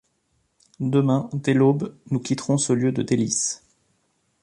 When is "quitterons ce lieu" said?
2.19-2.91